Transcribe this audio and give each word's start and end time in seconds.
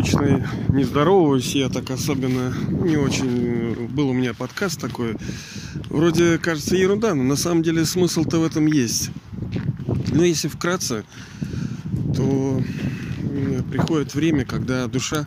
обычно 0.00 0.48
не 0.70 0.84
здороваюсь, 0.84 1.54
я 1.54 1.68
так 1.68 1.90
особенно 1.90 2.54
не 2.70 2.96
очень... 2.96 3.86
Был 3.88 4.08
у 4.08 4.12
меня 4.14 4.32
подкаст 4.32 4.80
такой. 4.80 5.16
Вроде 5.90 6.38
кажется 6.38 6.74
ерунда, 6.74 7.14
но 7.14 7.22
на 7.22 7.36
самом 7.36 7.62
деле 7.62 7.84
смысл-то 7.84 8.38
в 8.38 8.44
этом 8.44 8.66
есть. 8.66 9.10
Но 10.12 10.24
если 10.24 10.48
вкратце, 10.48 11.04
то 12.16 12.62
приходит 13.70 14.14
время, 14.14 14.46
когда 14.46 14.86
душа 14.86 15.26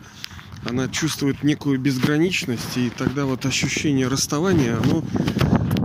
она 0.64 0.88
чувствует 0.88 1.44
некую 1.44 1.78
безграничность, 1.78 2.76
и 2.76 2.90
тогда 2.90 3.26
вот 3.26 3.46
ощущение 3.46 4.08
расставания, 4.08 4.78
оно 4.78 5.04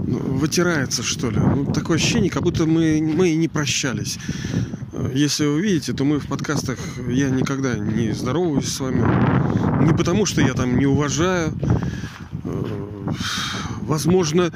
ну, 0.08 0.17
вытирается, 0.17 1.03
что 1.03 1.30
ли. 1.30 1.38
Ну, 1.38 1.72
такое 1.72 1.98
ощущение, 1.98 2.31
как 2.31 2.44
будто 2.44 2.66
мы, 2.66 3.02
мы 3.02 3.30
и 3.30 3.36
не 3.36 3.50
прощались. 3.50 4.17
Если 5.13 5.45
вы 5.45 5.62
видите, 5.62 5.94
то 5.94 6.03
мы 6.03 6.20
в 6.20 6.27
подкастах, 6.27 6.77
я 7.08 7.30
никогда 7.30 7.77
не 7.77 8.12
здороваюсь 8.12 8.67
с 8.67 8.80
вами. 8.80 9.05
Не 9.85 9.94
потому, 9.94 10.25
что 10.25 10.41
я 10.41 10.53
там 10.53 10.77
не 10.77 10.85
уважаю. 10.85 11.53
Возможно, 13.81 14.52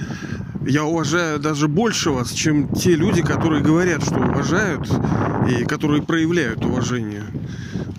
я 0.68 0.84
уважаю 0.84 1.40
даже 1.40 1.68
больше 1.68 2.12
вас, 2.12 2.32
чем 2.32 2.68
те 2.68 2.96
люди, 2.96 3.22
которые 3.22 3.64
говорят, 3.64 4.04
что 4.04 4.16
уважают 4.16 4.90
и 5.50 5.64
которые 5.66 6.04
проявляют 6.04 6.64
уважение. 6.66 7.24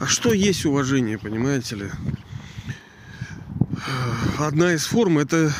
А 0.00 0.06
что 0.06 0.32
есть 0.32 0.64
уважение, 0.66 1.18
понимаете 1.18 1.76
ли? 1.76 1.86
Одна 4.38 4.74
из 4.74 4.84
форм 4.86 5.18
это 5.18 5.52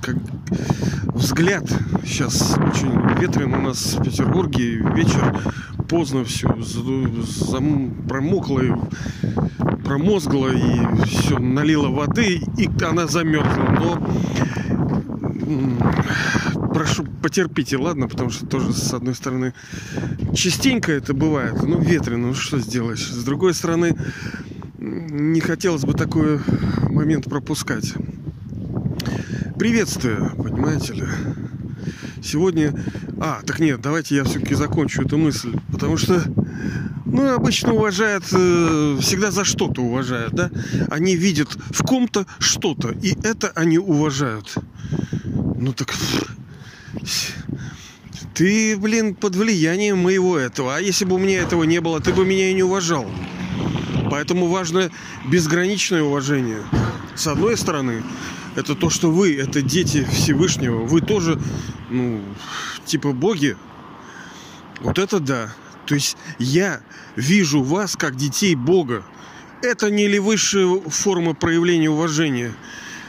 как 0.00 0.16
взгляд. 1.14 1.64
Сейчас 2.04 2.56
очень 2.56 3.20
ветрено 3.20 3.58
у 3.58 3.62
нас 3.62 3.94
в 3.94 4.02
Петербурге. 4.02 4.78
Вечер 4.94 5.40
поздно 5.92 6.24
все 6.24 6.48
зам, 6.58 7.90
промокло, 8.08 8.60
и, 8.60 8.72
промозгло 9.84 10.48
и 10.48 11.04
все 11.04 11.38
налило 11.38 11.88
воды, 11.88 12.40
и 12.56 12.70
она 12.82 13.06
замерзла. 13.06 13.76
Но 13.78 14.00
прошу, 16.72 17.04
потерпите, 17.22 17.76
ладно, 17.76 18.08
потому 18.08 18.30
что 18.30 18.46
тоже, 18.46 18.72
с 18.72 18.94
одной 18.94 19.14
стороны, 19.14 19.52
частенько 20.34 20.92
это 20.92 21.12
бывает, 21.12 21.62
ну, 21.62 21.78
ветрено, 21.78 22.28
ну, 22.28 22.34
что 22.34 22.58
сделаешь. 22.58 23.06
С 23.06 23.22
другой 23.22 23.52
стороны, 23.52 23.94
не 24.78 25.40
хотелось 25.40 25.82
бы 25.82 25.92
такой 25.92 26.40
момент 26.88 27.26
пропускать. 27.26 27.92
Приветствую, 29.58 30.32
понимаете 30.36 30.94
ли. 30.94 31.04
Сегодня... 32.22 32.74
А, 33.20 33.40
так 33.44 33.58
нет, 33.58 33.80
давайте 33.80 34.16
я 34.16 34.24
все-таки 34.24 34.54
закончу 34.54 35.02
эту 35.02 35.18
мысль. 35.18 35.52
Потому 35.70 35.96
что, 35.96 36.22
ну, 37.04 37.32
обычно 37.32 37.72
уважают, 37.72 38.24
э, 38.32 38.98
всегда 39.00 39.30
за 39.30 39.44
что-то 39.44 39.82
уважают, 39.82 40.32
да? 40.34 40.50
Они 40.88 41.16
видят 41.16 41.48
в 41.70 41.82
ком-то 41.82 42.26
что-то, 42.38 42.90
и 43.02 43.16
это 43.22 43.50
они 43.54 43.78
уважают. 43.78 44.54
Ну 45.56 45.72
так... 45.72 45.94
Ты, 48.34 48.76
блин, 48.78 49.14
под 49.14 49.36
влиянием 49.36 49.98
моего 49.98 50.38
этого. 50.38 50.76
А 50.76 50.80
если 50.80 51.04
бы 51.04 51.16
у 51.16 51.18
меня 51.18 51.40
этого 51.40 51.64
не 51.64 51.80
было, 51.80 52.00
ты 52.00 52.12
бы 52.14 52.24
меня 52.24 52.50
и 52.50 52.54
не 52.54 52.62
уважал. 52.62 53.06
Поэтому 54.10 54.46
важно 54.46 54.90
безграничное 55.30 56.02
уважение. 56.02 56.62
С 57.14 57.26
одной 57.26 57.56
стороны, 57.56 58.02
это 58.56 58.74
то, 58.74 58.90
что 58.90 59.10
вы, 59.10 59.36
это 59.36 59.62
дети 59.62 60.06
Всевышнего. 60.10 60.84
Вы 60.84 61.00
тоже, 61.00 61.40
ну, 61.92 62.20
типа 62.84 63.12
боги. 63.12 63.56
Вот 64.80 64.98
это 64.98 65.20
да. 65.20 65.52
То 65.86 65.94
есть 65.94 66.16
я 66.38 66.80
вижу 67.16 67.62
вас 67.62 67.96
как 67.96 68.16
детей 68.16 68.54
Бога. 68.54 69.04
Это 69.62 69.90
не 69.90 70.08
ли 70.08 70.18
высшая 70.18 70.80
форма 70.88 71.34
проявления 71.34 71.90
уважения? 71.90 72.52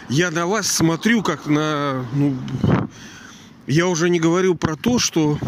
Я 0.09 0.31
на 0.31 0.45
вас 0.45 0.67
смотрю 0.67 1.23
как 1.23 1.47
на... 1.47 2.05
Ну, 2.13 2.37
я 3.65 3.87
уже 3.87 4.09
не 4.09 4.19
говорю 4.19 4.55
про 4.55 4.75
то, 4.75 4.99
что 4.99 5.39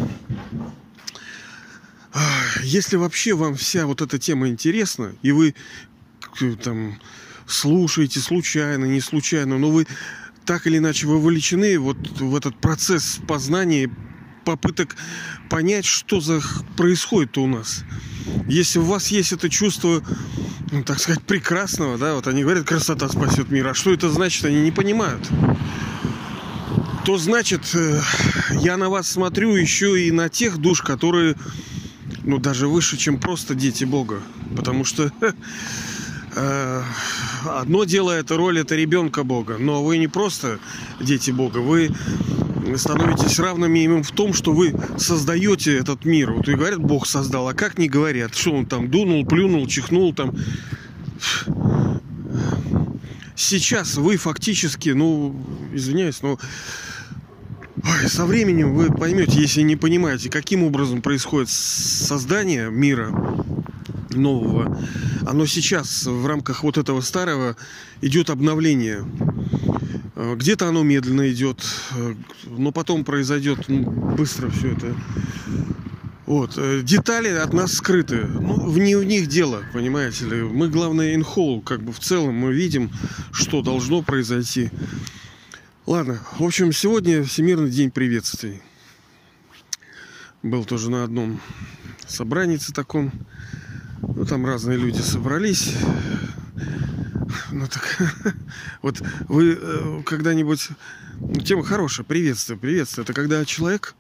если 2.64 2.96
вообще 2.96 3.34
вам 3.34 3.56
вся 3.56 3.86
вот 3.86 4.02
эта 4.02 4.18
тема 4.18 4.48
интересна, 4.48 5.14
и 5.22 5.32
вы 5.32 5.54
там 6.64 7.00
слушаете 7.46 8.20
случайно, 8.20 8.86
не 8.86 9.02
случайно, 9.02 9.58
но 9.58 9.70
вы 9.70 9.86
так 10.46 10.68
или 10.68 10.78
иначе 10.78 11.08
вовлечены 11.08 11.78
вот 11.80 11.98
в 12.20 12.36
этот 12.36 12.56
процесс 12.60 13.20
познания, 13.28 13.90
попыток 14.46 14.96
понять, 15.50 15.86
что 15.86 16.22
за 16.22 16.42
происходит 16.78 17.38
у 17.38 17.48
нас. 17.48 17.84
Если 18.48 18.80
у 18.80 18.84
вас 18.84 19.08
есть 19.10 19.32
это 19.32 19.50
чувство, 19.50 20.04
ну, 20.72 20.84
так 20.84 21.00
сказать, 21.00 21.24
прекрасного, 21.24 21.98
да, 21.98 22.14
вот 22.16 22.28
они 22.28 22.44
говорят, 22.44 22.66
красота 22.66 23.10
спасет 23.10 23.50
мир, 23.50 23.68
а 23.68 23.74
что 23.74 23.92
это 23.92 24.10
значит, 24.10 24.46
они 24.46 24.62
не 24.62 24.72
понимают. 24.72 25.28
То 27.06 27.18
значит, 27.18 27.62
э, 27.74 28.02
я 28.62 28.78
на 28.78 28.90
вас 28.90 29.10
смотрю 29.10 29.56
еще 29.56 30.08
и 30.08 30.12
на 30.12 30.28
тех 30.30 30.58
душ, 30.58 30.82
которые, 30.82 31.36
ну, 32.24 32.40
даже 32.40 32.68
выше, 32.68 32.98
чем 32.98 33.20
просто 33.20 33.54
дети 33.54 33.84
Бога. 33.84 34.22
Потому 34.56 34.86
что 34.86 35.12
одно 36.35 37.84
дело 37.85 38.12
это 38.12 38.38
роль 38.38 38.59
это 38.59 38.75
ребенка 38.75 39.23
Бога, 39.23 39.57
но 39.57 39.84
вы 39.84 39.97
не 39.97 40.07
просто 40.07 40.59
дети 41.00 41.31
Бога, 41.31 41.59
вы 41.59 41.91
становитесь 42.78 43.40
равными 43.40 43.79
им 43.79 44.03
в 44.03 44.12
том, 44.12 44.34
что 44.34 44.51
вы 44.51 44.73
создаете 44.97 45.78
этот 45.78 46.06
мир. 46.06 46.31
Вот 46.31 46.47
и 46.47 46.56
говорят, 46.56 46.79
Бог 46.79 47.06
создал, 47.06 47.47
а 47.47 47.53
как 47.53 47.78
не 47.78 47.88
говорят, 47.88 48.35
что 48.35 48.51
он 48.51 48.66
там 48.66 48.90
дунул, 48.90 49.25
плюнул, 49.25 49.68
чихнул 49.68 50.13
там. 50.13 50.34
Сейчас 53.35 53.96
вы 53.96 54.17
фактически, 54.17 54.90
ну, 54.90 55.35
извиняюсь, 55.73 56.22
но 56.22 56.40
Ой, 57.84 58.09
со 58.09 58.25
временем 58.25 58.73
вы 58.73 58.90
поймете, 58.90 59.40
если 59.40 59.62
не 59.62 59.75
понимаете, 59.75 60.29
каким 60.29 60.63
образом 60.63 61.02
происходит 61.02 61.50
создание 61.50 62.72
мира, 62.72 63.12
нового, 64.16 64.80
оно 65.26 65.46
сейчас 65.46 66.06
в 66.06 66.26
рамках 66.26 66.64
вот 66.64 66.78
этого 66.78 67.02
старого 67.02 67.56
идет 68.02 68.30
обновление. 68.30 69.06
Э, 70.16 70.36
где-то 70.36 70.68
оно 70.68 70.84
медленно 70.84 71.31
идет, 71.31 71.64
э, 71.96 72.16
но 72.46 72.72
потом 72.72 73.03
произойдет 73.03 73.68
ну, 73.68 73.84
быстро 74.16 74.50
все 74.50 74.74
это. 74.74 74.96
Вот. 76.26 76.53
Э, 76.58 76.81
детали 76.81 77.30
от 77.30 77.53
нас 77.53 77.74
скрыты. 77.74 78.26
Ну, 78.26 78.76
не 78.78 78.96
в 78.96 79.03
них 79.03 79.28
дело, 79.28 79.64
понимаете 79.74 80.26
ли. 80.26 80.42
Мы, 80.42 80.70
главное, 80.70 81.16
инхол, 81.16 81.62
как 81.62 81.84
бы 81.84 81.92
в 81.92 82.00
целом 82.00 82.36
мы 82.36 82.53
видим, 82.53 82.90
что 83.32 83.62
должно 83.62 84.02
произойти. 84.02 84.72
Ладно, 85.86 86.20
в 86.40 86.44
общем, 86.44 86.72
сегодня 86.72 87.24
Всемирный 87.24 87.70
день 87.70 87.92
приветствий. 87.92 88.62
Был 90.42 90.66
тоже 90.66 90.90
на 90.90 91.03
одном 91.03 91.40
собрании 92.08 92.58
таком. 92.74 93.12
Ну, 94.02 94.26
там 94.26 94.46
разные 94.46 94.78
люди 94.78 95.02
собрались. 95.02 95.76
Ну 97.52 97.68
так, 97.68 98.36
вот 98.82 99.02
вы 99.28 99.58
э, 99.60 100.02
когда-нибудь... 100.06 100.70
Ну, 101.20 101.36
тема 101.36 101.64
хорошая, 101.64 102.06
приветствие, 102.06 102.58
приветствие. 102.60 103.04
Это 103.04 103.14
когда 103.14 103.44
человек, 103.46 103.96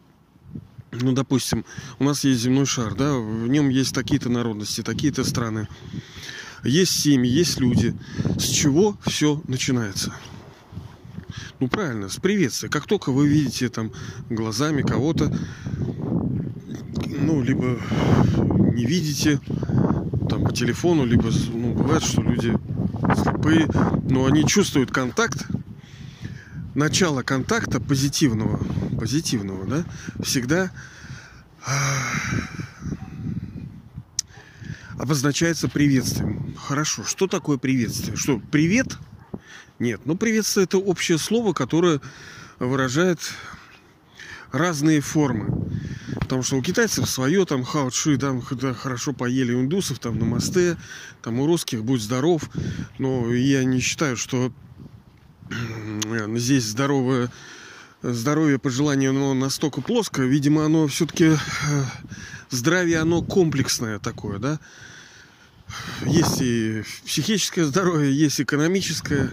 ну, 0.91 1.13
допустим, 1.13 1.65
у 1.99 2.03
нас 2.03 2.23
есть 2.23 2.41
земной 2.41 2.65
шар, 2.65 2.95
да, 2.95 3.13
в 3.15 3.47
нем 3.47 3.69
есть 3.69 3.95
такие-то 3.95 4.29
народности, 4.29 4.81
такие-то 4.81 5.23
страны. 5.23 5.67
Есть 6.63 6.99
семьи, 6.99 7.29
есть 7.29 7.59
люди. 7.59 7.95
С 8.37 8.45
чего 8.45 8.97
все 9.05 9.41
начинается? 9.47 10.13
Ну, 11.59 11.69
правильно, 11.69 12.09
с 12.09 12.17
приветствия. 12.17 12.69
Как 12.69 12.85
только 12.85 13.11
вы 13.11 13.27
видите 13.27 13.69
там 13.69 13.91
глазами 14.29 14.81
кого-то, 14.81 15.31
ну, 17.05 17.41
либо 17.41 17.79
не 18.73 18.85
видите, 18.85 19.39
там 20.35 20.43
по 20.43 20.53
телефону, 20.53 21.05
либо 21.05 21.29
ну, 21.53 21.73
бывает, 21.73 22.03
что 22.03 22.21
люди 22.21 22.57
слепые, 23.23 23.67
но 24.09 24.25
они 24.25 24.45
чувствуют 24.45 24.91
контакт, 24.91 25.47
начало 26.73 27.21
контакта 27.23 27.79
позитивного, 27.79 28.59
позитивного, 28.99 29.65
да, 29.65 29.85
всегда 30.21 30.71
а, 31.65 31.71
обозначается 34.99 35.69
приветствием. 35.69 36.53
Хорошо, 36.57 37.05
что 37.05 37.27
такое 37.27 37.57
приветствие? 37.57 38.17
Что, 38.17 38.41
привет? 38.51 38.97
Нет, 39.79 40.01
ну 40.03 40.17
приветствие 40.17 40.65
это 40.65 40.79
общее 40.79 41.17
слово, 41.17 41.53
которое 41.53 42.01
выражает 42.59 43.19
разные 44.51 44.99
формы. 44.99 45.71
Потому 46.25 46.41
что 46.41 46.55
у 46.55 46.61
китайцев 46.63 47.07
свое, 47.07 47.45
там 47.45 47.63
хаучи, 47.63 48.17
там 48.17 48.41
хорошо 48.41 49.13
поели 49.13 49.53
у 49.53 49.61
индусов, 49.61 49.99
там 49.99 50.17
на 50.17 50.25
мосте, 50.25 50.75
там 51.21 51.39
у 51.39 51.45
русских 51.45 51.83
будь 51.83 52.01
здоров. 52.01 52.49
Но 52.97 53.31
я 53.31 53.63
не 53.63 53.79
считаю, 53.79 54.17
что 54.17 54.51
здесь 56.35 56.63
здоровое 56.63 57.29
здоровье 58.01 58.57
пожелание 58.57 59.11
оно 59.11 59.35
настолько 59.35 59.81
плоское. 59.81 60.25
Видимо, 60.25 60.65
оно 60.65 60.87
все-таки 60.87 61.25
э, 61.25 61.37
здравие, 62.49 62.97
оно 62.97 63.21
комплексное 63.21 63.99
такое, 63.99 64.39
да. 64.39 64.59
есть 66.07 66.41
и 66.41 66.81
психическое 67.05 67.65
здоровье, 67.65 68.11
есть 68.11 68.41
экономическое. 68.41 69.29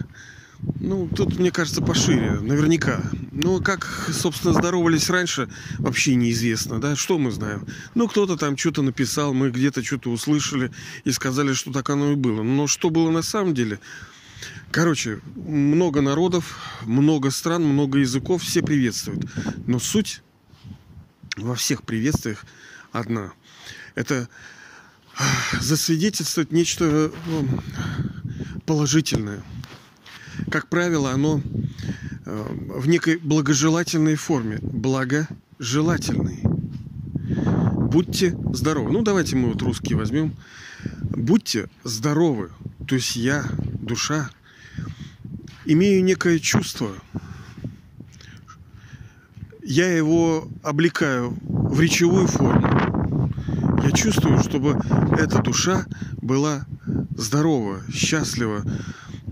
Ну, 0.79 1.07
тут, 1.07 1.39
мне 1.39 1.51
кажется, 1.51 1.81
пошире, 1.81 2.31
наверняка. 2.41 3.01
Ну, 3.31 3.61
как, 3.61 3.85
собственно, 4.11 4.53
здоровались 4.53 5.09
раньше, 5.09 5.49
вообще 5.77 6.15
неизвестно, 6.15 6.79
да, 6.79 6.95
что 6.95 7.17
мы 7.17 7.31
знаем. 7.31 7.67
Ну, 7.95 8.07
кто-то 8.07 8.37
там 8.37 8.57
что-то 8.57 8.81
написал, 8.81 9.33
мы 9.33 9.49
где-то 9.49 9.83
что-то 9.83 10.09
услышали 10.09 10.71
и 11.03 11.11
сказали, 11.11 11.53
что 11.53 11.71
так 11.71 11.89
оно 11.89 12.11
и 12.11 12.15
было. 12.15 12.43
Но 12.43 12.67
что 12.67 12.89
было 12.89 13.09
на 13.11 13.21
самом 13.21 13.53
деле? 13.53 13.79
Короче, 14.71 15.19
много 15.35 16.01
народов, 16.01 16.57
много 16.83 17.29
стран, 17.31 17.63
много 17.63 17.99
языков, 17.99 18.43
все 18.43 18.61
приветствуют. 18.61 19.25
Но 19.67 19.79
суть 19.79 20.21
во 21.37 21.55
всех 21.55 21.83
приветствиях 21.83 22.45
одна. 22.91 23.33
Это 23.95 24.27
засвидетельствовать 25.59 26.51
нечто 26.51 27.11
ну, 27.27 27.47
положительное. 28.65 29.43
Как 30.53 30.67
правило, 30.67 31.09
оно 31.09 31.41
э, 32.27 32.47
в 32.77 32.87
некой 32.87 33.17
благожелательной 33.17 34.13
форме. 34.13 34.59
Благожелательный. 34.61 36.41
Будьте 37.89 38.37
здоровы. 38.53 38.91
Ну, 38.91 39.01
давайте 39.01 39.35
мы 39.35 39.51
вот 39.51 39.63
русские 39.63 39.97
возьмем. 39.97 40.35
Будьте 41.09 41.69
здоровы. 41.83 42.51
То 42.87 42.93
есть 42.93 43.15
я, 43.15 43.43
душа, 43.81 44.29
имею 45.65 46.03
некое 46.03 46.37
чувство. 46.37 46.91
Я 49.63 49.91
его 49.91 50.47
облекаю 50.61 51.35
в 51.49 51.81
речевую 51.81 52.27
форму 52.27 52.83
я 53.83 53.91
чувствую, 53.91 54.39
чтобы 54.39 54.79
эта 55.17 55.41
душа 55.41 55.85
была 56.21 56.65
здорова, 57.17 57.81
счастлива. 57.91 58.63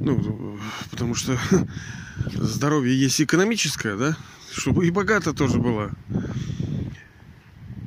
Ну, 0.03 0.57
потому 0.89 1.15
что 1.15 1.37
здоровье 2.33 2.99
есть 2.99 3.21
экономическое, 3.21 3.95
да? 3.95 4.17
Чтобы 4.51 4.87
и 4.87 4.91
богато 4.91 5.33
тоже 5.33 5.59
была. 5.59 5.91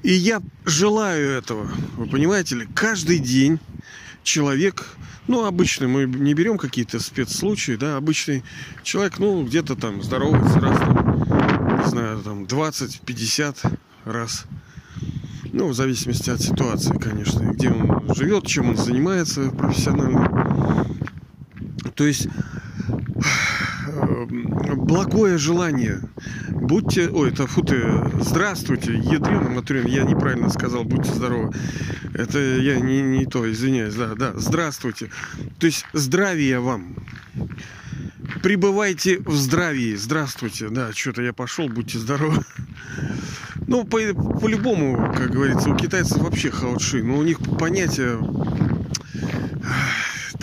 И 0.02 0.12
я 0.12 0.40
желаю 0.64 1.31
этого. 1.31 1.70
Вы 1.96 2.06
понимаете 2.06 2.56
ли? 2.56 2.69
Каждый 2.75 3.19
день 3.19 3.58
человек, 4.22 4.87
ну, 5.26 5.44
обычный, 5.44 5.88
мы 5.88 6.05
не 6.05 6.34
берем 6.34 6.56
какие-то 6.56 7.00
спецслучаи, 7.00 7.76
да, 7.76 7.96
обычный 7.96 8.44
человек, 8.82 9.19
ну, 9.19 9.44
где-то 9.44 9.75
там 9.76 10.02
здоровается 10.02 10.61
раз, 10.61 10.78
там, 10.78 11.81
не 11.81 11.88
знаю, 11.88 12.20
там 12.20 12.44
20-50 12.44 13.78
раз 14.05 14.46
ну, 15.55 15.69
в 15.69 15.75
зависимости 15.75 16.31
от 16.31 16.40
ситуации, 16.40 16.99
конечно, 16.99 17.40
где 17.44 17.70
он 17.70 18.02
живет, 18.14 18.46
чем 18.46 18.70
он 18.70 18.76
занимается 18.76 19.50
профессионально. 19.50 20.84
То 21.94 22.06
есть 22.06 22.29
э, 23.87 24.26
благое 24.76 25.38
желание. 25.38 26.00
Будьте... 26.50 27.08
Ой, 27.08 27.31
это 27.31 27.46
фу 27.46 27.62
ты... 27.62 27.82
Здравствуйте, 28.20 28.94
ядрёна 28.94 29.50
Матрин. 29.50 29.87
Я 29.87 30.05
неправильно 30.05 30.49
сказал, 30.49 30.85
будьте 30.85 31.12
здоровы. 31.12 31.52
Это 32.14 32.38
я 32.38 32.81
не, 32.81 33.02
не 33.02 33.26
то, 33.26 33.50
извиняюсь. 33.50 33.94
Да, 33.94 34.14
да, 34.14 34.32
здравствуйте. 34.35 35.11
То 35.58 35.67
есть 35.67 35.87
здравия 35.93 36.61
вам. 36.61 36.96
Пребывайте 38.43 39.20
в 39.20 39.35
здравии. 39.35 39.94
Здравствуйте. 39.94 40.69
Да, 40.69 40.93
что-то 40.93 41.23
я 41.23 41.32
пошел, 41.32 41.69
будьте 41.69 41.99
здоровы. 41.99 42.43
Ну, 43.67 43.85
по, 43.85 43.99
по-любому, 44.40 45.12
как 45.17 45.31
говорится, 45.31 45.70
у 45.70 45.76
китайцев 45.76 46.19
вообще 46.19 46.50
хаотши. 46.50 47.02
Но 47.02 47.17
у 47.19 47.23
них 47.23 47.38
понятие... 47.58 48.19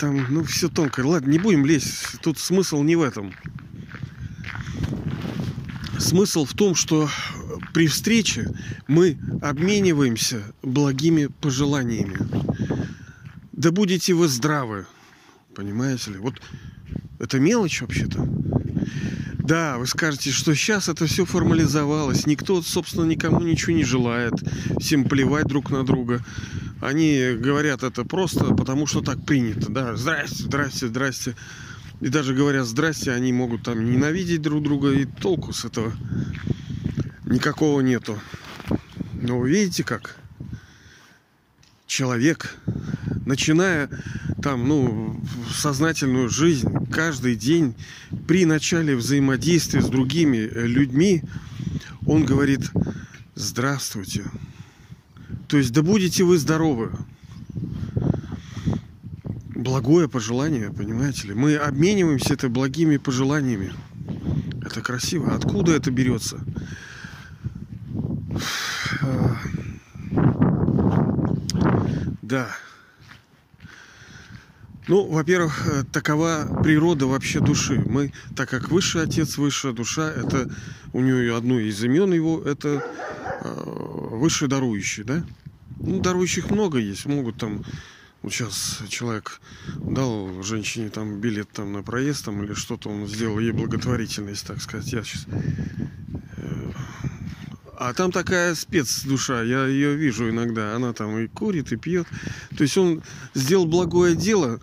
Там, 0.02 0.26
ну, 0.30 0.42
все 0.42 0.68
тонко. 0.68 1.06
Ладно, 1.06 1.30
не 1.30 1.38
будем 1.38 1.64
лезть. 1.64 2.18
Тут 2.22 2.36
смысл 2.36 2.82
не 2.82 2.96
в 2.96 3.02
этом. 3.02 3.32
Смысл 5.96 6.44
в 6.44 6.54
том, 6.54 6.74
что 6.74 7.08
при 7.72 7.86
встрече 7.86 8.52
мы 8.88 9.16
обмениваемся 9.40 10.42
благими 10.60 11.26
пожеланиями. 11.26 12.18
Да 13.52 13.70
будете 13.70 14.12
вы 14.14 14.26
здравы. 14.26 14.86
Понимаете 15.54 16.10
ли? 16.10 16.18
Вот 16.18 16.42
это 17.20 17.38
мелочь 17.38 17.80
вообще-то. 17.80 18.28
Да, 19.38 19.78
вы 19.78 19.86
скажете, 19.86 20.32
что 20.32 20.52
сейчас 20.56 20.88
это 20.88 21.06
все 21.06 21.24
формализовалось. 21.24 22.26
Никто, 22.26 22.60
собственно, 22.60 23.04
никому 23.04 23.40
ничего 23.42 23.76
не 23.76 23.84
желает. 23.84 24.34
Всем 24.80 25.04
плевать 25.04 25.46
друг 25.46 25.70
на 25.70 25.84
друга. 25.84 26.24
Они 26.82 27.36
говорят 27.38 27.84
это 27.84 28.04
просто 28.04 28.56
потому, 28.56 28.88
что 28.88 29.02
так 29.02 29.24
принято. 29.24 29.70
Да, 29.70 29.94
здрасте, 29.94 30.42
здрасте, 30.42 30.88
здрасте. 30.88 31.36
И 32.00 32.08
даже 32.08 32.34
говоря 32.34 32.64
здрасте, 32.64 33.12
они 33.12 33.32
могут 33.32 33.62
там 33.62 33.88
ненавидеть 33.88 34.42
друг 34.42 34.64
друга. 34.64 34.90
И 34.90 35.04
толку 35.04 35.52
с 35.52 35.64
этого 35.64 35.92
никакого 37.24 37.80
нету. 37.82 38.18
Но 39.14 39.38
вы 39.38 39.50
видите 39.50 39.84
как? 39.84 40.16
Человек, 41.86 42.56
начиная 43.26 43.88
там, 44.42 44.66
ну, 44.66 45.20
сознательную 45.54 46.30
жизнь 46.30 46.68
каждый 46.90 47.36
день 47.36 47.76
при 48.26 48.44
начале 48.44 48.96
взаимодействия 48.96 49.82
с 49.82 49.88
другими 49.88 50.50
людьми, 50.52 51.22
он 52.06 52.24
говорит 52.24 52.72
«Здравствуйте». 53.36 54.24
То 55.52 55.58
есть 55.58 55.70
да 55.74 55.82
будете 55.82 56.24
вы 56.24 56.38
здоровы. 56.38 56.92
Благое 59.54 60.08
пожелание, 60.08 60.72
понимаете 60.72 61.28
ли. 61.28 61.34
Мы 61.34 61.56
обмениваемся 61.56 62.32
это 62.32 62.48
благими 62.48 62.96
пожеланиями. 62.96 63.74
Это 64.64 64.80
красиво. 64.80 65.34
Откуда 65.34 65.72
это 65.72 65.90
берется? 65.90 66.40
Да. 72.22 72.48
Ну, 74.88 75.06
во-первых, 75.06 75.68
э, 75.68 75.84
такова 75.92 76.62
природа 76.64 77.06
вообще 77.06 77.40
души. 77.40 77.82
Мы, 77.84 78.14
так 78.34 78.48
как 78.48 78.70
высший 78.70 79.02
отец, 79.02 79.36
высшая 79.36 79.74
душа, 79.74 80.10
это 80.10 80.50
у 80.94 81.00
нее 81.00 81.36
одно 81.36 81.60
из 81.60 81.84
имен 81.84 82.10
его, 82.14 82.42
это 82.42 82.82
э, 83.44 83.62
высший 84.12 84.48
дарующий, 84.48 85.04
да? 85.04 85.22
Ну, 85.84 86.00
дарующих 86.00 86.50
много 86.50 86.78
есть, 86.78 87.06
могут 87.06 87.36
там 87.36 87.64
вот 88.22 88.32
сейчас 88.32 88.80
человек 88.88 89.40
дал 89.76 90.42
женщине 90.44 90.90
там 90.90 91.20
билет 91.20 91.48
там 91.50 91.72
на 91.72 91.82
проезд 91.82 92.24
там 92.24 92.44
или 92.44 92.54
что-то 92.54 92.88
он 92.88 93.08
сделал 93.08 93.40
ей 93.40 93.50
благотворительность, 93.50 94.46
так 94.46 94.62
сказать. 94.62 94.92
Я 94.92 95.02
сейчас 95.02 95.26
а 97.84 97.94
там 97.94 98.12
такая 98.12 98.54
спецдуша, 98.54 99.42
я 99.42 99.66
ее 99.66 99.96
вижу 99.96 100.30
иногда. 100.30 100.76
Она 100.76 100.92
там 100.92 101.18
и 101.18 101.26
курит, 101.26 101.72
и 101.72 101.76
пьет. 101.76 102.06
То 102.56 102.62
есть 102.62 102.76
он 102.78 103.02
сделал 103.34 103.66
благое 103.66 104.14
дело, 104.14 104.60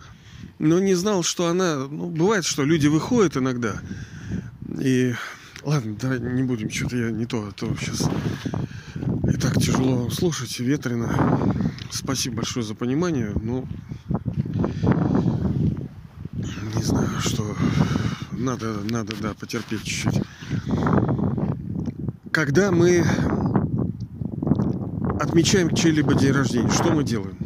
но 0.58 0.80
не 0.80 0.94
знал, 0.94 1.22
что 1.22 1.48
она... 1.48 1.86
Ну, 1.86 2.08
бывает, 2.08 2.46
что 2.46 2.64
люди 2.64 2.86
выходят 2.86 3.36
иногда. 3.36 3.78
И... 4.78 5.14
Ладно, 5.62 5.96
да, 6.00 6.16
не 6.16 6.42
будем, 6.44 6.70
что-то 6.70 6.96
я 6.96 7.10
не 7.10 7.26
то, 7.26 7.46
а 7.46 7.52
то 7.52 7.76
сейчас... 7.78 8.08
Так 9.40 9.54
тяжело 9.60 10.10
слушать, 10.10 10.58
ветрено. 10.60 11.54
Спасибо 11.90 12.36
большое 12.36 12.64
за 12.64 12.74
понимание, 12.74 13.32
но... 13.42 13.64
Не 16.76 16.82
знаю, 16.82 17.08
что... 17.20 17.56
Надо, 18.32 18.80
надо, 18.84 19.14
да, 19.20 19.34
потерпеть 19.34 19.84
чуть-чуть 19.84 20.22
когда 22.30 22.70
мы 22.70 23.04
отмечаем 25.20 25.74
чей-либо 25.74 26.14
день 26.14 26.32
рождения, 26.32 26.70
что 26.70 26.90
мы 26.90 27.04
делаем? 27.04 27.36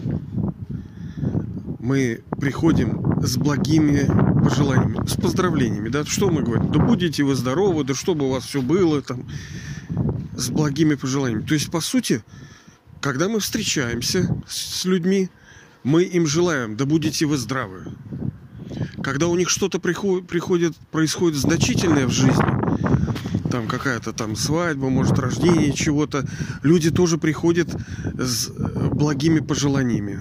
Мы 1.81 2.23
приходим 2.39 3.21
с 3.23 3.37
благими 3.37 4.07
пожеланиями, 4.43 5.07
с 5.07 5.15
поздравлениями, 5.15 5.89
да, 5.89 6.05
что 6.05 6.31
мы 6.31 6.43
говорим? 6.43 6.71
Да 6.71 6.79
будете 6.79 7.25
вы 7.25 7.35
здоровы, 7.35 7.85
да 7.85 7.95
чтобы 7.95 8.27
у 8.27 8.31
вас 8.31 8.45
все 8.45 8.63
было, 8.63 9.03
там, 9.03 9.27
с 10.37 10.51
благими 10.51 10.95
пожеланиями. 10.95 11.43
То 11.43 11.55
есть, 11.55 11.71
по 11.71 11.81
сути, 11.81 12.23
когда 13.01 13.29
мы 13.29 13.41
встречаемся 13.41 14.35
с 14.49 14.85
людьми, 14.85 15.31
мы 15.83 16.05
им 16.05 16.27
желаем, 16.27 16.77
да 16.77 16.87
будете 16.87 17.27
вы 17.27 17.37
здравы. 17.37 17.85
Когда 19.03 19.29
у 19.29 19.37
них 19.37 19.51
что-то 19.51 19.79
приходит, 19.79 20.27
приходит, 20.27 20.77
происходит 20.91 21.39
значительное 21.39 22.07
в 22.07 22.11
жизни, 22.11 22.43
там 23.51 23.69
какая-то 23.69 24.13
там 24.13 24.35
свадьба, 24.35 24.89
может 24.89 25.19
рождение 25.19 25.73
чего-то, 25.73 26.27
люди 26.63 26.91
тоже 26.91 27.19
приходят 27.19 27.69
с 28.19 28.49
э, 28.49 28.89
благими 28.93 29.41
пожеланиями. 29.41 30.21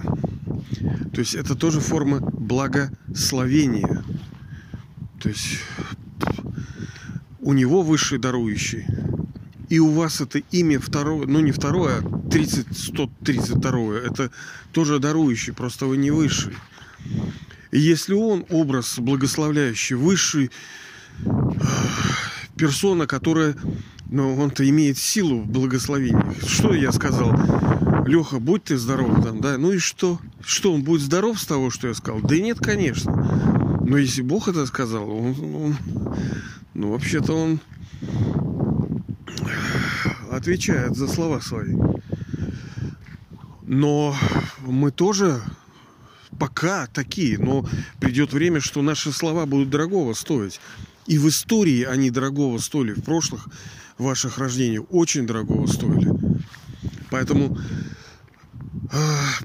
То 1.12 1.20
есть 1.20 1.34
это 1.34 1.54
тоже 1.54 1.80
форма 1.80 2.20
благословения. 2.20 4.04
То 5.20 5.30
есть 5.30 5.58
у 7.40 7.54
него 7.54 7.82
высший 7.82 8.18
дарующий, 8.18 8.86
и 9.74 9.80
у 9.80 9.90
вас 9.90 10.20
это 10.20 10.38
имя 10.52 10.78
второе, 10.78 11.26
ну 11.26 11.40
не 11.40 11.50
второе, 11.50 11.98
а 11.98 12.30
30, 12.30 12.78
132, 12.78 13.96
это 13.96 14.30
тоже 14.70 15.00
дарующий, 15.00 15.52
просто 15.52 15.86
вы 15.86 15.96
не 15.96 16.12
высший. 16.12 16.54
И 17.72 17.80
если 17.80 18.14
он 18.14 18.46
образ 18.50 19.00
благословляющий, 19.00 19.96
высший, 19.96 20.52
персона, 22.56 23.08
которая, 23.08 23.56
ну, 24.06 24.36
он-то 24.36 24.68
имеет 24.68 24.96
силу 24.96 25.40
в 25.40 25.48
благословении. 25.48 26.46
Что 26.46 26.72
я 26.72 26.92
сказал? 26.92 27.32
Леха, 28.06 28.38
будь 28.38 28.64
ты 28.64 28.78
здоров 28.78 29.24
там, 29.24 29.40
да? 29.40 29.58
Ну 29.58 29.72
и 29.72 29.78
что? 29.78 30.20
Что, 30.40 30.72
он 30.72 30.84
будет 30.84 31.00
здоров 31.00 31.40
с 31.40 31.46
того, 31.46 31.70
что 31.70 31.88
я 31.88 31.94
сказал? 31.94 32.20
Да 32.20 32.38
нет, 32.38 32.58
конечно. 32.58 33.82
Но 33.84 33.98
если 33.98 34.22
Бог 34.22 34.46
это 34.46 34.66
сказал, 34.66 35.10
он, 35.10 35.34
он 35.40 35.76
ну, 36.74 36.92
вообще-то 36.92 37.32
он 37.32 37.60
отвечает 40.44 40.94
за 40.94 41.08
слова 41.08 41.40
свои. 41.40 41.74
Но 43.62 44.14
мы 44.60 44.90
тоже 44.90 45.40
пока 46.38 46.86
такие, 46.86 47.38
но 47.38 47.66
придет 47.98 48.34
время, 48.34 48.60
что 48.60 48.82
наши 48.82 49.10
слова 49.10 49.46
будут 49.46 49.70
дорогого 49.70 50.12
стоить. 50.12 50.60
И 51.06 51.16
в 51.16 51.26
истории 51.30 51.84
они 51.84 52.10
дорогого 52.10 52.58
стоили, 52.58 52.92
в 52.92 53.02
прошлых 53.02 53.48
ваших 53.96 54.36
рождениях 54.36 54.84
очень 54.90 55.26
дорогого 55.26 55.66
стоили. 55.66 56.12
Поэтому 57.08 57.58
э, 58.92 58.96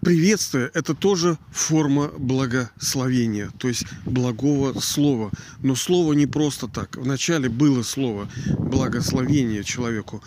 приветствие– 0.01 0.69
это 0.73 0.93
тоже 0.95 1.37
форма 1.53 2.11
благословения, 2.17 3.51
то 3.57 3.69
есть 3.69 3.85
благого 4.05 4.77
слова. 4.81 5.31
Но 5.63 5.75
слово 5.75 6.11
не 6.11 6.25
просто 6.25 6.67
так. 6.67 6.97
Вначале 6.97 7.47
было 7.47 7.83
слово 7.83 8.27
благословение 8.57 9.63
человеку, 9.63 10.21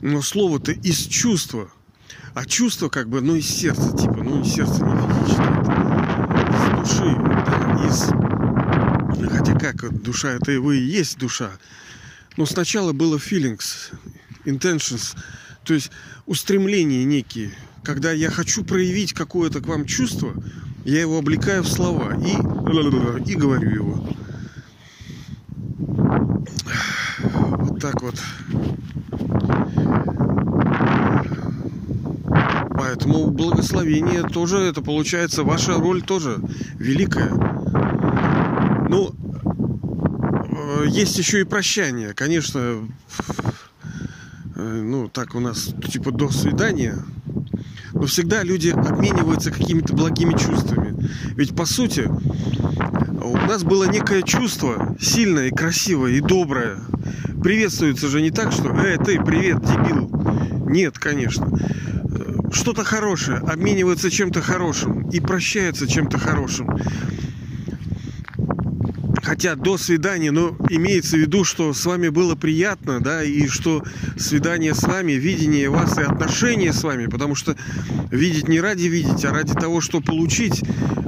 но 0.00 0.22
слово-то 0.22 0.72
из 0.72 1.06
чувства. 1.06 1.70
А 2.34 2.44
чувство 2.44 2.88
как 2.88 3.08
бы, 3.08 3.20
ну, 3.20 3.34
из 3.34 3.48
сердца, 3.48 3.96
типа, 3.96 4.22
ну, 4.22 4.44
сердце 4.44 4.84
не 4.84 4.96
физическое, 4.96 5.60
это 6.28 6.52
из 6.52 6.88
души, 6.88 7.16
да, 7.46 7.86
из 7.86 8.26
Хотя 9.30 9.58
как, 9.58 10.02
душа 10.02 10.32
это 10.32 10.60
вы 10.60 10.78
и 10.78 10.84
есть 10.84 11.18
душа. 11.18 11.52
Но 12.36 12.46
сначала 12.46 12.92
было 12.92 13.16
feelings, 13.16 13.92
intentions, 14.44 15.16
то 15.64 15.74
есть 15.74 15.90
устремления 16.26 17.04
некие. 17.04 17.52
Когда 17.82 18.12
я 18.12 18.30
хочу 18.30 18.64
проявить 18.64 19.12
какое-то 19.14 19.60
к 19.60 19.66
вам 19.66 19.86
чувство, 19.86 20.34
я 20.84 21.00
его 21.00 21.18
облекаю 21.18 21.62
в 21.62 21.68
слова 21.68 22.14
и, 22.14 22.32
и 23.30 23.34
говорю 23.34 23.70
его. 23.70 24.16
Вот 27.22 27.80
так 27.80 28.02
вот. 28.02 28.14
Поэтому 32.86 33.30
благословение 33.32 34.22
тоже, 34.22 34.58
это 34.58 34.80
получается, 34.80 35.42
ваша 35.42 35.74
роль 35.74 36.02
тоже 36.02 36.38
великая. 36.78 37.30
Ну, 38.88 39.12
э, 40.48 40.84
есть 40.86 41.18
еще 41.18 41.40
и 41.40 41.44
прощание. 41.44 42.14
Конечно, 42.14 42.88
э, 44.54 44.60
ну, 44.84 45.08
так 45.08 45.34
у 45.34 45.40
нас, 45.40 45.74
типа, 45.90 46.12
до 46.12 46.30
свидания. 46.30 46.96
Но 47.92 48.02
всегда 48.02 48.44
люди 48.44 48.68
обмениваются 48.68 49.50
какими-то 49.50 49.92
благими 49.92 50.38
чувствами. 50.38 50.94
Ведь, 51.34 51.56
по 51.56 51.66
сути, 51.66 52.08
у 53.20 53.36
нас 53.48 53.64
было 53.64 53.90
некое 53.90 54.22
чувство 54.22 54.96
сильное 55.00 55.50
красивое 55.50 56.12
и 56.12 56.20
доброе. 56.20 56.78
Приветствуется 57.42 58.06
же 58.06 58.22
не 58.22 58.30
так, 58.30 58.52
что 58.52 58.72
«Эй, 58.78 58.96
ты, 58.96 59.20
привет, 59.20 59.60
дебил!» 59.64 60.08
Нет, 60.68 60.98
конечно. 60.98 61.48
Что-то 62.52 62.84
хорошее, 62.84 63.38
обмениваются 63.38 64.10
чем-то 64.10 64.40
хорошим 64.40 65.08
и 65.10 65.20
прощаются 65.20 65.86
чем-то 65.86 66.18
хорошим. 66.18 66.68
Хотя 69.22 69.56
до 69.56 69.76
свидания, 69.76 70.30
но 70.30 70.56
имеется 70.70 71.16
в 71.16 71.20
виду, 71.20 71.42
что 71.42 71.74
с 71.74 71.84
вами 71.84 72.08
было 72.08 72.36
приятно, 72.36 73.00
да, 73.00 73.24
и 73.24 73.48
что 73.48 73.82
свидание 74.16 74.72
с 74.72 74.84
вами, 74.84 75.12
видение 75.12 75.68
вас 75.68 75.98
и 75.98 76.02
отношения 76.02 76.72
с 76.72 76.84
вами, 76.84 77.06
потому 77.06 77.34
что 77.34 77.56
видеть 78.12 78.46
не 78.46 78.60
ради 78.60 78.84
видеть, 78.84 79.24
а 79.24 79.32
ради 79.32 79.52
того, 79.52 79.80
что 79.80 80.00
получить 80.00 80.62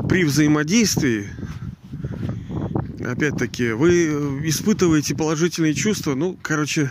при 0.08 0.24
взаимодействии, 0.24 1.28
опять-таки, 3.06 3.70
вы 3.70 4.40
испытываете 4.48 5.14
положительные 5.14 5.74
чувства, 5.74 6.16
ну, 6.16 6.36
короче, 6.42 6.90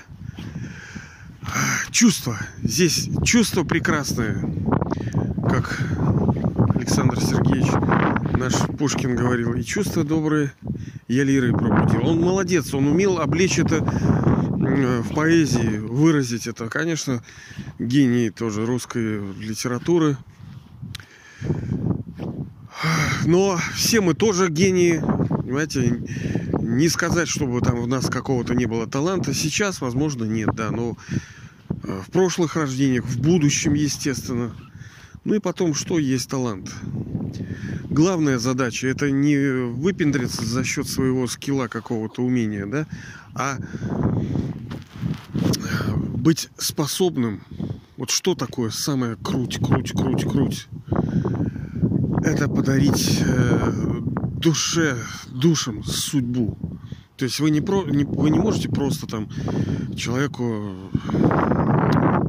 чувства. 1.91 2.37
Здесь 2.63 3.09
чувства 3.23 3.63
прекрасные, 3.63 4.35
как 5.49 5.81
Александр 6.75 7.19
Сергеевич 7.19 7.71
наш 8.37 8.53
Пушкин 8.77 9.15
говорил, 9.15 9.53
и 9.53 9.63
чувства 9.63 10.03
добрые 10.03 10.51
я 11.07 11.23
лирой 11.23 11.53
пробудил. 11.53 12.05
Он 12.07 12.19
молодец, 12.19 12.73
он 12.73 12.87
умел 12.87 13.19
облечь 13.19 13.59
это 13.59 13.79
в 13.79 15.13
поэзии, 15.13 15.77
выразить 15.77 16.47
это. 16.47 16.67
Конечно, 16.67 17.23
гений 17.79 18.29
тоже 18.29 18.65
русской 18.65 19.21
литературы. 19.39 20.17
Но 23.25 23.59
все 23.73 24.01
мы 24.01 24.13
тоже 24.13 24.49
гении, 24.49 24.99
понимаете, 24.99 26.03
не 26.67 26.89
сказать, 26.89 27.27
чтобы 27.27 27.61
там 27.61 27.79
у 27.79 27.87
нас 27.87 28.09
какого-то 28.09 28.53
не 28.53 28.65
было 28.65 28.87
таланта. 28.87 29.33
Сейчас, 29.33 29.81
возможно, 29.81 30.25
нет, 30.25 30.49
да, 30.53 30.71
но 30.71 30.97
э, 31.69 32.01
в 32.05 32.11
прошлых 32.11 32.55
рождениях, 32.55 33.05
в 33.05 33.19
будущем, 33.19 33.73
естественно. 33.73 34.53
Ну 35.23 35.33
и 35.35 35.39
потом, 35.39 35.73
что 35.73 35.99
есть 35.99 36.29
талант? 36.29 36.73
главная 37.97 38.37
задача 38.37 38.87
это 38.87 39.09
не 39.09 39.37
выпендриться 39.73 40.45
за 40.45 40.63
счет 40.63 40.87
своего 40.87 41.25
скилла 41.25 41.67
какого-то 41.67 42.21
умения, 42.21 42.67
да, 42.67 42.85
а 43.33 43.57
быть 46.15 46.49
способным. 46.57 47.41
Вот 47.97 48.11
что 48.11 48.35
такое 48.35 48.69
самое 48.69 49.15
круть, 49.15 49.57
круть, 49.57 49.93
круть, 49.93 50.23
круть? 50.23 50.67
Это 52.23 52.47
подарить 52.47 53.19
э, 53.25 53.96
душе, 54.37 54.97
душам 55.27 55.83
судьбу. 55.83 56.57
То 57.17 57.25
есть 57.25 57.39
вы 57.39 57.49
не, 57.49 57.61
про, 57.61 57.83
не, 57.83 58.03
вы 58.05 58.29
не 58.29 58.39
можете 58.39 58.69
просто 58.69 59.07
там 59.07 59.27
человеку 59.95 60.91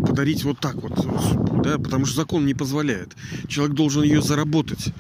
подарить 0.07 0.45
вот 0.45 0.59
так 0.61 0.77
вот 0.77 0.99
судьбу, 0.99 1.63
да, 1.63 1.79
потому 1.79 2.07
что 2.07 2.17
закон 2.17 2.47
не 2.47 2.55
позволяет. 2.55 3.15
Человек 3.47 3.77
должен 3.77 4.03
ее 4.03 4.23
заработать. 4.23 4.93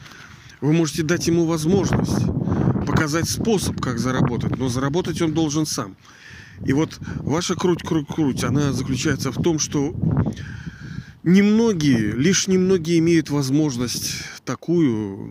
Вы 0.60 0.72
можете 0.72 1.02
дать 1.02 1.26
ему 1.26 1.46
возможность, 1.46 2.26
показать 2.86 3.28
способ, 3.28 3.80
как 3.80 3.98
заработать, 3.98 4.58
но 4.58 4.68
заработать 4.68 5.22
он 5.22 5.32
должен 5.32 5.64
сам. 5.64 5.96
И 6.66 6.72
вот 6.72 6.98
ваша 7.16 7.54
круть-круть-круть, 7.54 8.44
она 8.44 8.72
заключается 8.72 9.30
в 9.30 9.40
том, 9.40 9.58
что 9.58 9.94
немногие, 11.22 12.12
лишь 12.12 12.48
немногие 12.48 12.98
имеют 12.98 13.30
возможность 13.30 14.16
такую 14.48 15.30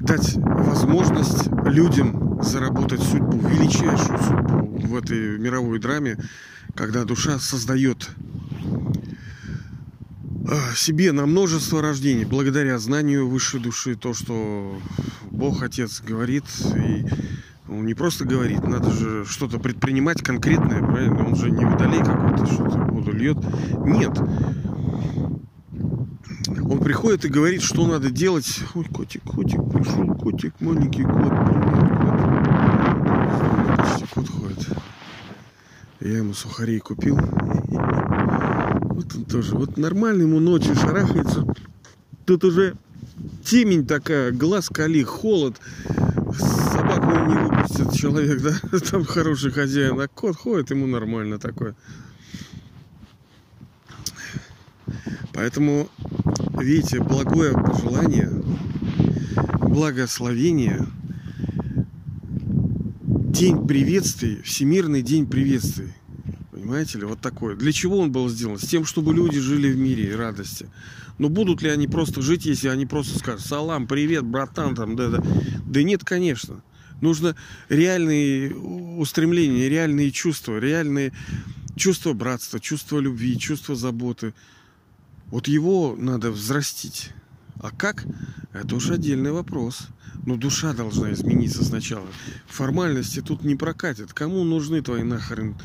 дать 0.00 0.34
возможность 0.34 1.46
людям 1.64 2.42
заработать 2.42 3.00
судьбу, 3.00 3.38
величайшую 3.38 4.18
судьбу 4.18 4.88
в 4.88 4.96
этой 4.96 5.38
мировой 5.38 5.78
драме, 5.78 6.18
когда 6.74 7.04
душа 7.04 7.38
создает 7.38 8.10
себе 10.74 11.12
на 11.12 11.26
множество 11.26 11.80
рождений, 11.80 12.24
благодаря 12.24 12.80
знанию 12.80 13.28
высшей 13.28 13.60
души, 13.60 13.94
то, 13.94 14.14
что 14.14 14.80
Бог 15.30 15.62
Отец 15.62 16.02
говорит, 16.04 16.44
и 16.74 17.04
он 17.68 17.86
не 17.86 17.94
просто 17.94 18.24
говорит, 18.24 18.66
надо 18.66 18.90
же 18.90 19.24
что-то 19.24 19.60
предпринимать 19.60 20.22
конкретное, 20.22 20.82
правильно? 20.82 21.24
Он 21.24 21.36
же 21.36 21.52
не 21.52 21.64
водолей 21.64 22.00
какой-то, 22.00 22.46
что-то 22.46 22.78
воду 22.78 23.12
льет. 23.12 23.38
Нет. 23.84 24.18
Он 26.68 26.80
приходит 26.80 27.24
и 27.24 27.28
говорит, 27.28 27.62
что 27.62 27.86
надо 27.86 28.10
делать. 28.10 28.60
Ой, 28.74 28.84
котик, 28.86 29.22
котик, 29.22 29.60
пришел 29.72 30.14
котик, 30.16 30.54
маленький 30.60 31.04
кот, 31.04 31.30
привет, 31.46 31.70
кот. 32.00 32.16
Почти 33.76 34.06
кот 34.12 34.28
ходит. 34.28 34.68
Я 36.00 36.18
ему 36.18 36.34
сухарей 36.34 36.80
купил. 36.80 37.16
Вот 37.16 39.14
он 39.14 39.24
тоже. 39.24 39.54
Вот 39.54 39.76
нормально 39.76 40.22
ему 40.22 40.40
ночью 40.40 40.74
шарахается. 40.74 41.44
Тут 42.24 42.44
уже 42.44 42.74
темень 43.44 43.86
такая, 43.86 44.32
глаз 44.32 44.68
кали, 44.68 45.04
холод. 45.04 45.60
Собаку 46.72 47.10
он 47.10 47.28
не 47.28 47.34
выпустит 47.36 47.92
человек, 47.92 48.42
да? 48.42 48.78
Там 48.90 49.04
хороший 49.04 49.52
хозяин. 49.52 50.00
А 50.00 50.08
кот 50.08 50.36
ходит, 50.36 50.70
ему 50.70 50.86
нормально 50.86 51.38
такое. 51.38 51.76
Поэтому, 55.32 55.88
видите, 56.60 57.00
благое 57.00 57.52
пожелание, 57.52 58.30
благословение, 59.60 60.86
день 63.02 63.66
приветствий, 63.66 64.42
всемирный 64.42 65.02
день 65.02 65.26
приветствий– 65.26 65.92
Понимаете 66.66 66.98
ли, 66.98 67.04
вот 67.04 67.20
такое. 67.20 67.54
Для 67.54 67.70
чего 67.70 67.98
он 67.98 68.10
был 68.10 68.28
сделан? 68.28 68.58
С 68.58 68.66
тем, 68.66 68.84
чтобы 68.84 69.14
люди 69.14 69.38
жили 69.38 69.70
в 69.70 69.76
мире 69.76 70.08
и 70.08 70.12
радости. 70.12 70.66
Но 71.16 71.28
будут 71.28 71.62
ли 71.62 71.70
они 71.70 71.86
просто 71.86 72.22
жить, 72.22 72.44
если 72.44 72.66
они 72.66 72.86
просто 72.86 73.20
скажут, 73.20 73.46
салам, 73.46 73.86
привет, 73.86 74.24
братан, 74.24 74.74
там, 74.74 74.96
да, 74.96 75.10
да. 75.10 75.22
Да 75.64 75.82
нет, 75.84 76.02
конечно. 76.02 76.64
Нужно 77.00 77.36
реальные 77.68 78.52
устремления, 78.52 79.68
реальные 79.68 80.10
чувства, 80.10 80.58
реальные 80.58 81.12
чувства 81.76 82.14
братства, 82.14 82.58
чувства 82.58 82.98
любви, 82.98 83.38
чувства 83.38 83.76
заботы. 83.76 84.34
Вот 85.26 85.48
его 85.48 85.96
надо 85.98 86.30
взрастить. 86.30 87.12
А 87.60 87.70
как? 87.70 88.04
Это 88.52 88.76
уж 88.76 88.90
отдельный 88.90 89.32
вопрос. 89.32 89.88
Но 90.24 90.36
душа 90.36 90.72
должна 90.72 91.12
измениться 91.12 91.64
сначала. 91.64 92.06
Формальности 92.46 93.20
тут 93.20 93.44
не 93.44 93.54
прокатит. 93.54 94.12
Кому 94.12 94.44
нужны 94.44 94.82
твои 94.82 95.02
нахрен 95.02 95.56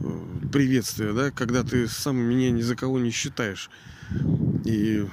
э, 0.00 0.48
приветствия, 0.52 1.12
да, 1.12 1.30
когда 1.30 1.64
ты 1.64 1.88
сам 1.88 2.16
меня 2.16 2.50
ни 2.50 2.60
за 2.60 2.76
кого 2.76 2.98
не 2.98 3.10
считаешь. 3.10 3.70
И 4.64 5.06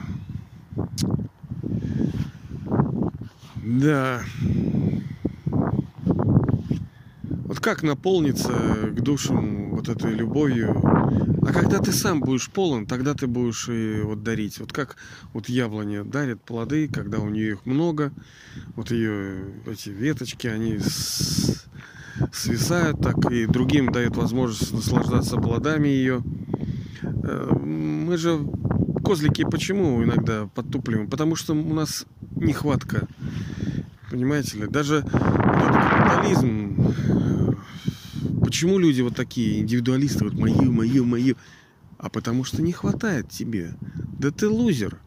да. 3.63 4.21
Вот 7.45 7.59
как 7.59 7.81
наполниться 7.81 8.51
к 8.51 9.01
душам 9.01 9.74
вот 9.87 9.97
этой 9.97 10.13
любовью? 10.13 10.79
А 11.47 11.53
когда 11.53 11.79
ты 11.79 11.91
сам 11.91 12.21
будешь 12.21 12.49
полон, 12.49 12.85
тогда 12.85 13.13
ты 13.13 13.27
будешь 13.27 13.69
и 13.69 14.01
вот 14.01 14.23
дарить. 14.23 14.59
Вот 14.59 14.73
как 14.73 14.97
вот 15.33 15.47
яблоня 15.49 16.03
дарит 16.03 16.41
плоды, 16.41 16.87
когда 16.87 17.19
у 17.19 17.29
нее 17.29 17.51
их 17.51 17.65
много. 17.65 18.11
Вот 18.75 18.91
ее 18.91 19.45
эти 19.67 19.89
веточки, 19.89 20.47
они 20.47 20.79
свисают 22.33 23.01
так, 23.01 23.31
и 23.31 23.45
другим 23.45 23.91
дает 23.91 24.15
возможность 24.15 24.73
наслаждаться 24.73 25.37
плодами 25.37 25.87
ее. 25.87 26.23
Э, 27.03 27.49
мы 27.53 28.17
же 28.17 28.39
козлики 29.03 29.43
почему 29.43 30.03
иногда 30.03 30.47
подтупливаем? 30.55 31.09
Потому 31.09 31.35
что 31.35 31.53
у 31.53 31.73
нас 31.73 32.05
нехватка. 32.35 33.07
Понимаете 34.09 34.59
ли? 34.59 34.67
Даже 34.67 34.97
этот 34.97 35.89
капитализм. 35.89 37.44
Почему 38.45 38.77
люди 38.77 39.01
вот 39.01 39.15
такие 39.15 39.61
индивидуалисты, 39.61 40.23
вот 40.23 40.35
мою, 40.35 40.71
мою, 40.71 41.03
мою? 41.03 41.35
А 41.97 42.09
потому 42.09 42.43
что 42.43 42.61
не 42.61 42.73
хватает 42.73 43.27
тебе. 43.27 43.73
Да 44.19 44.29
ты 44.29 44.47
лузер. 44.47 44.99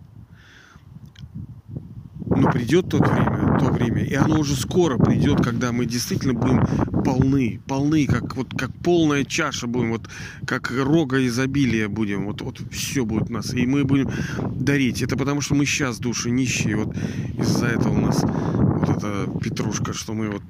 Но 2.26 2.50
придет 2.50 2.88
то 2.88 2.98
время, 2.98 3.56
то 3.60 3.66
время, 3.66 4.04
и 4.04 4.14
оно 4.14 4.40
уже 4.40 4.56
скоро 4.56 4.98
придет, 4.98 5.40
когда 5.40 5.70
мы 5.70 5.86
действительно 5.86 6.34
будем 6.34 6.66
полны, 7.04 7.60
полны, 7.64 8.06
как 8.06 8.34
вот 8.34 8.48
как 8.58 8.72
полная 8.82 9.24
чаша 9.24 9.68
будем, 9.68 9.92
вот 9.92 10.10
как 10.44 10.72
рога 10.72 11.24
изобилия 11.24 11.88
будем, 11.88 12.26
вот 12.26 12.42
вот 12.42 12.60
все 12.72 13.04
будет 13.04 13.30
у 13.30 13.34
нас, 13.34 13.54
и 13.54 13.66
мы 13.66 13.84
будем 13.84 14.10
дарить. 14.56 15.00
Это 15.00 15.16
потому 15.16 15.42
что 15.42 15.54
мы 15.54 15.64
сейчас 15.64 16.00
души 16.00 16.30
нищие, 16.30 16.76
вот 16.76 16.96
из-за 17.38 17.66
этого 17.66 17.92
у 17.92 18.00
нас 18.00 18.20
вот 18.20 18.88
эта 18.88 19.30
петрушка, 19.40 19.92
что 19.92 20.12
мы 20.12 20.28
вот 20.28 20.42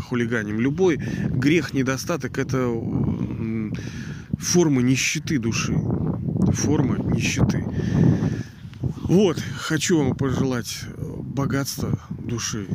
хулиганим. 0.00 0.60
Любой 0.60 0.96
грех, 0.96 1.72
недостаток 1.72 2.38
это 2.38 2.68
форма 4.38 4.82
нищеты 4.82 5.38
души, 5.38 5.74
форма 6.52 6.98
нищеты. 6.98 7.64
Вот, 9.08 9.38
хочу 9.56 9.98
вам 9.98 10.16
пожелать 10.16 10.80
э, 10.84 11.14
богатства 11.18 11.98
души. 12.08 12.66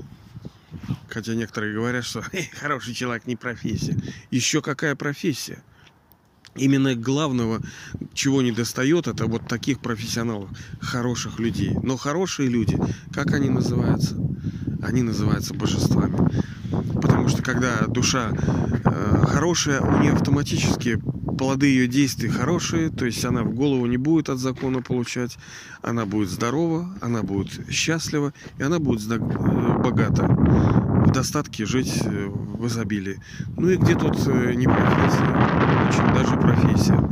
Хотя 1.08 1.34
некоторые 1.34 1.74
говорят, 1.74 2.06
что 2.06 2.24
хороший 2.60 2.94
человек 2.94 3.26
не 3.26 3.36
профессия. 3.36 3.98
Еще 4.30 4.62
какая 4.62 4.96
профессия? 4.96 5.64
Именно 6.56 6.96
главного, 6.96 7.62
чего 8.14 8.42
не 8.42 8.52
достает, 8.52 9.08
это 9.08 9.28
вот 9.28 9.48
таких 9.48 9.80
профессионалов, 9.80 10.50
хороших 10.82 11.40
людей. 11.40 11.72
Но 11.84 11.96
хорошие 11.96 12.50
люди, 12.50 12.78
как 13.14 13.34
они 13.34 13.50
называются? 13.50 14.16
Они 14.82 15.02
называются 15.02 15.54
божествами. 15.54 16.18
Что 17.30 17.44
когда 17.44 17.86
душа 17.88 18.32
э, 18.32 19.24
хорошая, 19.28 19.82
у 19.82 20.02
нее 20.02 20.14
автоматически 20.14 21.00
плоды 21.38 21.68
ее 21.68 21.88
действий 21.88 22.28
хорошие, 22.28 22.90
то 22.90 23.06
есть 23.06 23.24
она 23.24 23.44
в 23.44 23.54
голову 23.54 23.86
не 23.86 23.98
будет 23.98 24.30
от 24.30 24.40
закона 24.40 24.82
получать, 24.82 25.38
она 25.82 26.06
будет 26.06 26.30
здорова, 26.30 26.90
она 27.02 27.24
будет 27.24 27.70
счастлива, 27.72 28.34
и 28.58 28.64
она 28.64 28.80
будет 28.80 29.10
э, 29.10 29.18
богата, 29.18 30.28
в 30.28 31.12
достатке 31.12 31.66
жить 31.66 32.02
э, 32.04 32.28
в 32.28 32.68
изобилии. 32.68 33.22
Ну 33.58 33.70
и 33.70 33.78
где 33.78 33.96
тут 33.96 34.18
э, 34.28 34.54
не 34.56 34.66
профессия, 34.66 35.88
очень 35.88 36.14
даже 36.14 36.36
профессия. 36.36 37.10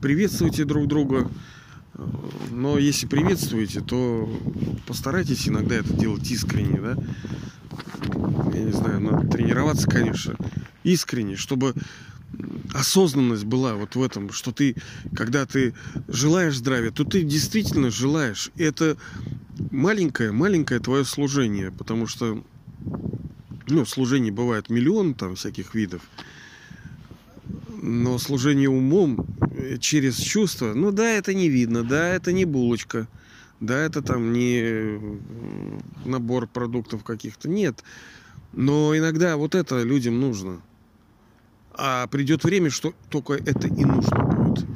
Приветствуйте 0.00 0.64
друг 0.64 0.86
друга, 0.88 1.28
но 2.56 2.78
если 2.78 3.06
приветствуете, 3.06 3.82
то 3.82 4.26
постарайтесь 4.86 5.46
иногда 5.46 5.74
это 5.74 5.92
делать 5.92 6.28
искренне, 6.30 6.80
да, 6.80 6.96
я 8.54 8.62
не 8.62 8.72
знаю, 8.72 8.98
надо 9.00 9.28
тренироваться, 9.28 9.86
конечно, 9.86 10.36
искренне, 10.82 11.36
чтобы 11.36 11.74
осознанность 12.72 13.44
была 13.44 13.74
вот 13.74 13.94
в 13.94 14.02
этом, 14.02 14.32
что 14.32 14.52
ты, 14.52 14.74
когда 15.14 15.44
ты 15.44 15.74
желаешь 16.08 16.56
здравия, 16.56 16.90
то 16.90 17.04
ты 17.04 17.24
действительно 17.24 17.90
желаешь. 17.90 18.50
Это 18.56 18.96
маленькое, 19.70 20.32
маленькое 20.32 20.80
твое 20.80 21.04
служение, 21.04 21.70
потому 21.70 22.06
что, 22.06 22.42
ну, 23.68 23.84
служений 23.84 24.30
бывает 24.30 24.70
миллион 24.70 25.12
там 25.12 25.36
всяких 25.36 25.74
видов, 25.74 26.00
но 27.82 28.16
служение 28.18 28.70
умом 28.70 29.26
через 29.80 30.16
чувства, 30.16 30.72
ну 30.74 30.92
да, 30.92 31.08
это 31.10 31.34
не 31.34 31.48
видно, 31.48 31.82
да, 31.82 32.08
это 32.08 32.32
не 32.32 32.44
булочка, 32.44 33.08
да, 33.60 33.78
это 33.78 34.02
там 34.02 34.32
не 34.32 34.60
э, 34.62 35.18
набор 36.04 36.46
продуктов 36.46 37.04
каких-то, 37.04 37.48
нет. 37.48 37.82
Но 38.52 38.96
иногда 38.96 39.36
вот 39.36 39.54
это 39.54 39.82
людям 39.82 40.20
нужно. 40.20 40.60
А 41.72 42.06
придет 42.06 42.44
время, 42.44 42.70
что 42.70 42.94
только 43.10 43.34
это 43.34 43.68
и 43.68 43.84
нужно 43.84 44.24
будет. 44.24 44.66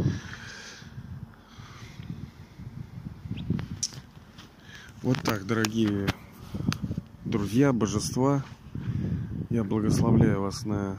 Вот 5.02 5.16
так, 5.22 5.46
дорогие 5.46 6.08
друзья, 7.24 7.72
божества. 7.72 8.44
Я 9.50 9.64
благословляю 9.64 10.42
вас 10.42 10.64
на 10.64 10.98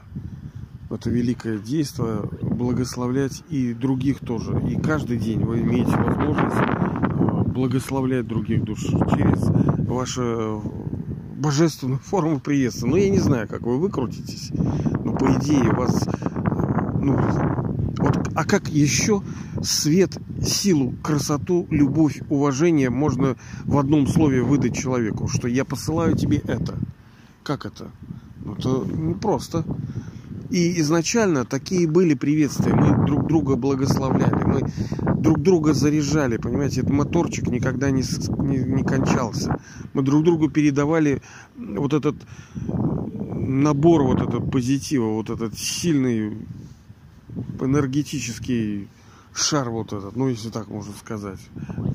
это 0.90 1.10
великое 1.10 1.58
действие, 1.58 2.22
благословлять 2.52 3.42
и 3.48 3.74
других 3.74 4.20
тоже. 4.20 4.60
И 4.68 4.80
каждый 4.80 5.18
день 5.18 5.40
вы 5.40 5.60
имеете 5.60 5.96
возможность 5.96 6.56
э, 6.56 7.42
благословлять 7.46 8.26
других 8.26 8.64
душ 8.64 8.80
через 8.80 9.42
ваше 9.86 10.60
божественную 11.36 11.98
форму 12.04 12.40
приветствия. 12.40 12.88
Ну, 12.88 12.96
я 12.96 13.10
не 13.10 13.18
знаю, 13.18 13.48
как 13.48 13.62
вы 13.62 13.78
выкрутитесь, 13.78 14.50
но 15.04 15.14
по 15.14 15.26
идее 15.38 15.70
у 15.70 15.76
вас... 15.76 16.08
Ну, 17.00 17.18
вот, 17.98 18.30
а 18.34 18.44
как 18.44 18.68
еще 18.68 19.22
свет, 19.62 20.16
силу, 20.40 20.94
красоту, 21.02 21.66
любовь, 21.70 22.22
уважение 22.30 22.90
можно 22.90 23.36
в 23.64 23.76
одном 23.76 24.06
слове 24.06 24.42
выдать 24.42 24.76
человеку, 24.76 25.28
что 25.28 25.48
я 25.48 25.64
посылаю 25.64 26.16
тебе 26.16 26.38
это? 26.38 26.78
Как 27.42 27.66
это? 27.66 27.90
Ну, 28.44 28.54
это 28.54 28.84
не 28.96 29.14
просто. 29.14 29.64
И 30.52 30.78
изначально 30.82 31.46
такие 31.46 31.88
были 31.88 32.12
приветствия. 32.12 32.74
Мы 32.74 33.06
друг 33.06 33.26
друга 33.26 33.56
благословляли, 33.56 34.44
мы 34.44 34.60
друг 35.16 35.40
друга 35.40 35.72
заряжали, 35.72 36.36
понимаете, 36.36 36.80
этот 36.80 36.92
моторчик 36.92 37.46
никогда 37.46 37.90
не, 37.90 38.02
не, 38.42 38.58
не 38.58 38.82
кончался. 38.82 39.58
Мы 39.94 40.02
друг 40.02 40.24
другу 40.24 40.50
передавали 40.50 41.22
вот 41.56 41.94
этот 41.94 42.16
набор 42.66 44.02
вот 44.02 44.20
этого 44.20 44.46
позитива, 44.46 45.06
вот 45.14 45.30
этот 45.30 45.58
сильный 45.58 46.36
энергетический 47.58 48.88
шар 49.32 49.70
вот 49.70 49.94
этот, 49.94 50.16
ну 50.16 50.28
если 50.28 50.50
так 50.50 50.68
можно 50.68 50.92
сказать, 50.92 51.40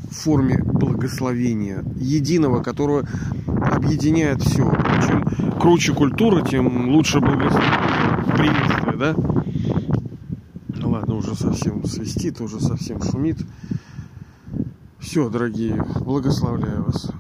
в 0.09 0.15
форме 0.15 0.57
благословения, 0.63 1.85
единого, 1.95 2.63
которого 2.63 3.07
объединяет 3.45 4.41
все. 4.41 4.63
Чем 5.07 5.25
круче 5.59 5.93
культура, 5.93 6.43
тем 6.43 6.89
лучше 6.89 7.19
благословение 7.19 7.86
приветствие, 8.35 8.95
да? 8.97 9.15
Ну 10.69 10.89
ладно, 10.91 11.15
уже 11.15 11.35
совсем 11.35 11.83
свистит, 11.85 12.41
уже 12.41 12.59
совсем 12.59 13.01
шумит. 13.01 13.37
Все, 14.99 15.29
дорогие, 15.29 15.83
благословляю 16.01 16.83
вас. 16.83 17.11